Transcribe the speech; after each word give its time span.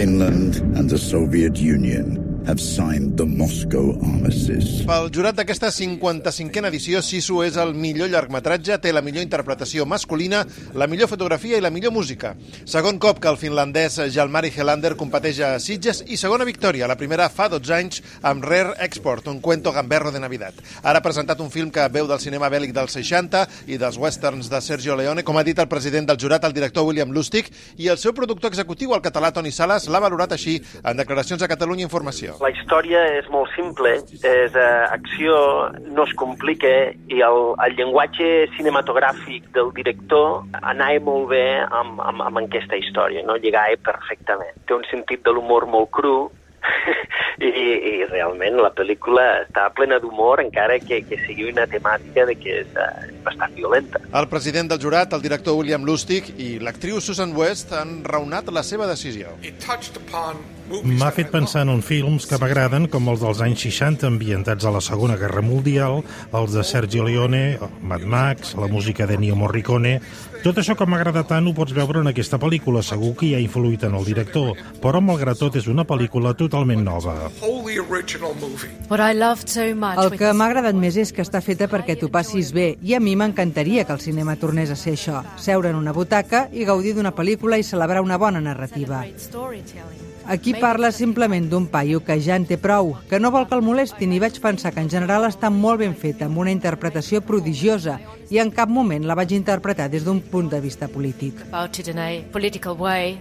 Finland 0.00 0.56
and 0.78 0.88
the 0.88 0.96
Soviet 0.96 1.58
Union 1.58 2.29
have 2.46 2.60
signed 2.60 3.16
the 3.16 3.24
Moscow 3.26 3.92
Armistice. 4.02 4.84
Pel 4.88 5.10
jurat 5.12 5.36
d'aquesta 5.36 5.68
55a 5.74 6.68
edició, 6.70 7.00
Sisu 7.04 7.40
és 7.44 7.56
el 7.60 7.74
millor 7.74 8.10
llargmetratge, 8.12 8.78
té 8.82 8.92
la 8.92 9.02
millor 9.04 9.22
interpretació 9.24 9.86
masculina, 9.86 10.42
la 10.74 10.88
millor 10.90 11.10
fotografia 11.10 11.58
i 11.58 11.64
la 11.64 11.70
millor 11.70 11.92
música. 11.92 12.34
Segon 12.64 12.98
cop 13.02 13.20
que 13.22 13.30
el 13.30 13.38
finlandès 13.40 13.98
Jalmari 14.14 14.52
Helander 14.54 14.94
competeix 15.00 15.40
a 15.44 15.50
Sitges 15.62 16.02
i 16.08 16.18
segona 16.20 16.46
victòria, 16.48 16.88
la 16.90 16.98
primera 17.00 17.28
fa 17.32 17.48
12 17.52 17.74
anys 17.76 18.02
amb 18.22 18.44
Rare 18.46 18.76
Export, 18.86 19.28
un 19.28 19.40
cuento 19.40 19.72
gamberro 19.72 20.12
de 20.12 20.20
Navidad. 20.22 20.54
Ara 20.82 20.98
ha 20.98 21.04
presentat 21.04 21.40
un 21.40 21.50
film 21.50 21.70
que 21.70 21.88
veu 21.92 22.08
del 22.10 22.22
cinema 22.22 22.50
bèl·lic 22.52 22.74
dels 22.76 22.96
60 22.98 23.46
i 23.68 23.78
dels 23.80 23.98
westerns 24.00 24.50
de 24.50 24.62
Sergio 24.64 24.96
Leone, 24.96 25.24
com 25.24 25.36
ha 25.36 25.46
dit 25.46 25.58
el 25.58 25.68
president 25.68 26.08
del 26.10 26.20
jurat, 26.20 26.44
el 26.44 26.56
director 26.56 26.86
William 26.86 27.12
Lustig, 27.12 27.50
i 27.76 27.88
el 27.88 27.98
seu 27.98 28.14
productor 28.16 28.50
executiu, 28.50 28.94
el 28.94 29.04
català 29.04 29.32
Toni 29.34 29.52
Sales, 29.52 29.88
l'ha 29.88 30.02
valorat 30.02 30.32
així 30.36 30.60
en 30.84 30.96
declaracions 30.96 31.42
a 31.42 31.50
Catalunya 31.50 31.88
Informació. 31.88 32.29
La 32.40 32.50
història 32.54 33.02
és 33.18 33.28
molt 33.32 33.50
simple, 33.56 33.96
és 33.98 34.56
eh, 34.56 34.66
acció, 34.94 35.36
no 35.90 36.06
es 36.06 36.14
complica, 36.20 36.72
i 37.10 37.22
el, 37.26 37.40
el 37.66 37.78
llenguatge 37.78 38.28
cinematogràfic 38.56 39.50
del 39.56 39.72
director 39.76 40.44
anava 40.60 41.04
molt 41.10 41.30
bé 41.34 41.44
amb, 41.64 42.00
amb, 42.00 42.26
amb 42.28 42.42
aquesta 42.44 42.78
història, 42.80 43.24
no? 43.26 43.38
lligava 43.40 43.78
perfectament. 43.90 44.54
Té 44.66 44.76
un 44.76 44.86
sentit 44.90 45.24
de 45.26 45.34
l'humor 45.34 45.68
molt 45.70 45.90
cru, 45.96 46.18
I, 47.40 47.48
i 47.48 47.92
realment 48.10 48.58
la 48.60 48.70
pel·lícula 48.76 49.22
està 49.46 49.70
plena 49.76 49.96
d'humor 50.02 50.42
encara 50.42 50.76
que, 50.82 51.00
que 51.08 51.16
sigui 51.24 51.48
una 51.48 51.64
temàtica 51.70 52.26
de 52.28 52.36
que 52.36 52.58
és 52.62 52.74
uh, 52.76 53.06
bastant 53.24 53.54
violenta. 53.56 54.00
El 54.12 54.28
president 54.28 54.70
del 54.72 54.80
jurat, 54.82 55.12
el 55.12 55.22
director 55.22 55.56
William 55.58 55.84
Lustig 55.86 56.32
i 56.38 56.54
l'actriu 56.62 57.00
Susan 57.00 57.34
West 57.36 57.74
han 57.76 58.00
raonat 58.04 58.50
la 58.52 58.64
seva 58.66 58.88
decisió. 58.90 59.36
M'ha 60.84 61.10
fet 61.10 61.30
pensar 61.32 61.64
en 61.66 61.72
uns 61.72 61.86
films 61.86 62.26
que 62.30 62.38
m'agraden, 62.38 62.86
com 62.90 63.08
els 63.10 63.22
dels 63.24 63.40
anys 63.42 63.64
60 63.66 64.06
ambientats 64.06 64.66
a 64.66 64.70
la 64.74 64.82
Segona 64.84 65.16
Guerra 65.18 65.42
Mundial, 65.42 66.04
els 66.30 66.54
de 66.54 66.64
Sergio 66.64 67.06
Leone, 67.06 67.58
Mad 67.82 68.06
Max, 68.06 68.54
la 68.54 68.70
música 68.70 69.06
de 69.06 69.18
Ennio 69.18 69.36
Morricone... 69.36 70.00
Tot 70.40 70.56
això 70.56 70.72
que 70.72 70.86
m'agrada 70.88 71.20
tant 71.28 71.44
ho 71.50 71.52
pots 71.52 71.74
veure 71.76 72.00
en 72.00 72.08
aquesta 72.08 72.38
pel·lícula, 72.40 72.80
segur 72.80 73.10
que 73.20 73.26
hi 73.28 73.34
ha 73.36 73.40
influït 73.42 73.82
en 73.84 73.92
el 73.98 74.06
director, 74.08 74.56
però 74.80 75.02
malgrat 75.04 75.36
tot 75.36 75.58
és 75.60 75.66
una 75.68 75.84
pel·lícula 75.84 76.32
totalment 76.32 76.80
nova. 76.80 77.28
El 80.00 80.16
que 80.16 80.32
m'ha 80.32 80.46
agradat 80.46 80.80
més 80.80 80.96
és 80.96 81.12
que 81.12 81.20
està 81.26 81.42
feta 81.44 81.68
perquè 81.68 81.98
t'ho 82.00 82.08
passis 82.08 82.54
bé. 82.56 82.70
I 82.80 82.96
a 82.96 83.02
mi 83.04 83.09
m'encantaria 83.16 83.84
que 83.84 83.92
el 83.92 84.00
cinema 84.00 84.36
tornés 84.36 84.70
a 84.70 84.76
ser 84.76 84.94
això, 84.96 85.22
seure 85.36 85.70
en 85.70 85.78
una 85.78 85.94
butaca 85.96 86.48
i 86.52 86.66
gaudir 86.68 86.94
d'una 86.96 87.14
pel·lícula 87.16 87.58
i 87.58 87.66
celebrar 87.66 88.02
una 88.02 88.18
bona 88.18 88.40
narrativa. 88.40 89.04
Aquí 90.30 90.54
parla 90.54 90.92
simplement 90.92 91.48
d'un 91.50 91.66
paio 91.66 92.04
que 92.04 92.20
ja 92.22 92.36
en 92.36 92.44
té 92.46 92.58
prou, 92.60 92.92
que 93.08 93.18
no 93.18 93.32
vol 93.34 93.48
que 93.48 93.56
el 93.58 93.64
molestin 93.66 94.12
i 94.12 94.20
vaig 94.22 94.38
pensar 94.40 94.70
que 94.74 94.84
en 94.84 94.90
general 94.92 95.26
està 95.26 95.50
molt 95.50 95.80
ben 95.80 95.96
feta, 95.96 96.28
amb 96.28 96.38
una 96.38 96.52
interpretació 96.54 97.22
prodigiosa 97.24 97.98
i 98.30 98.38
en 98.38 98.52
cap 98.54 98.70
moment 98.70 99.02
la 99.06 99.16
vaig 99.18 99.32
interpretar 99.34 99.88
des 99.90 100.04
d'un 100.06 100.20
punt 100.22 100.48
de 100.50 100.60
vista 100.62 100.86
polític. 100.88 101.34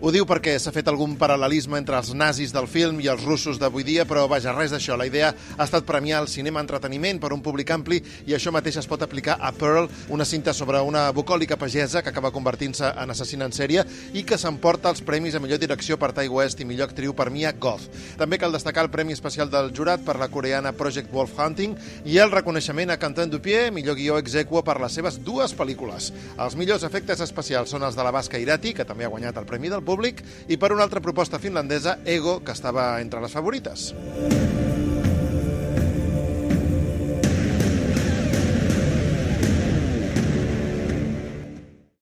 Ho 0.00 0.10
diu 0.14 0.24
perquè 0.24 0.54
s'ha 0.58 0.72
fet 0.72 0.88
algun 0.88 1.18
paral·lelisme 1.20 1.76
entre 1.76 1.98
els 2.00 2.14
nazis 2.16 2.54
del 2.56 2.66
film 2.66 3.02
i 3.04 3.10
els 3.12 3.24
russos 3.28 3.60
d'avui 3.60 3.84
dia, 3.84 4.06
però 4.08 4.24
vaja, 4.28 4.54
res 4.56 4.72
d'això. 4.72 4.96
La 4.96 5.04
idea 5.06 5.34
ha 5.34 5.66
estat 5.66 5.84
premiar 5.84 6.22
el 6.22 6.28
cinema 6.32 6.62
entreteniment 6.64 7.20
per 7.20 7.34
un 7.36 7.42
públic 7.44 7.70
ampli 7.76 8.00
i 8.24 8.32
això 8.32 8.52
mateix 8.54 8.78
es 8.80 8.88
pot 8.88 9.04
aplicar 9.04 9.36
a 9.40 9.52
Pearl, 9.52 9.90
una 10.08 10.24
cinta 10.24 10.54
sobre 10.56 10.80
una 10.80 11.10
bucòlica 11.12 11.58
pagesa 11.60 12.02
que 12.02 12.08
acaba 12.08 12.32
convertint-se 12.32 12.94
en 12.96 13.12
assassina 13.12 13.44
en 13.44 13.52
sèrie 13.52 13.84
i 14.14 14.24
que 14.24 14.40
s'emporta 14.40 14.88
els 14.88 15.04
premis 15.04 15.36
a 15.36 15.42
millor 15.44 15.60
direcció 15.60 15.98
per 16.00 16.14
Tai 16.16 16.32
West 16.32 16.64
i 16.64 16.68
millor 16.68 16.88
actriu 16.88 17.12
per 17.12 17.28
Mia 17.30 17.52
Goth. 17.52 17.90
També 18.16 18.40
cal 18.40 18.56
destacar 18.56 18.86
el 18.86 18.90
Premi 18.90 19.12
Especial 19.12 19.52
del 19.52 19.68
Jurat 19.76 20.00
per 20.00 20.16
la 20.16 20.30
coreana 20.32 20.72
Project 20.72 21.12
Wolf 21.12 21.36
Hunting 21.38 21.76
i 22.08 22.16
el 22.24 22.32
reconeixement 22.32 22.94
a 22.94 22.98
Quentin 22.98 23.28
Dupieux, 23.28 23.68
millor 23.74 24.00
guió 24.00 24.16
exequo 24.16 24.64
per 24.64 24.80
seves 24.94 25.20
dues 25.24 25.54
pel·lícules. 25.56 26.10
Els 26.40 26.58
millors 26.58 26.86
efectes 26.86 27.20
especials 27.24 27.74
són 27.74 27.86
els 27.86 27.98
de 27.98 28.06
la 28.06 28.14
Basca 28.14 28.40
Irati, 28.40 28.74
que 28.74 28.88
també 28.88 29.06
ha 29.06 29.12
guanyat 29.12 29.38
el 29.40 29.48
Premi 29.48 29.72
del 29.72 29.84
Públic, 29.86 30.22
i 30.48 30.56
per 30.56 30.72
una 30.72 30.86
altra 30.86 31.02
proposta 31.04 31.42
finlandesa, 31.42 31.98
Ego, 32.04 32.40
que 32.44 32.54
estava 32.56 32.94
entre 33.02 33.22
les 33.24 33.34
favorites. 33.34 33.92